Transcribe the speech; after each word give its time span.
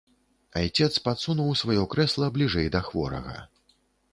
Айцец 0.61 0.87
падсунуў 1.07 1.51
сваё 1.61 1.83
крэсла 1.91 2.31
бліжэй 2.39 2.67
да 2.77 2.83
хворага. 2.89 3.37